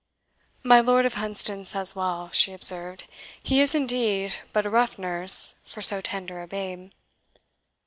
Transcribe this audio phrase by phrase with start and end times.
[0.63, 3.07] "My Lord of Hunsdon says well," she observed,
[3.43, 6.89] "he is indeed but a rough nurse for so tender a babe."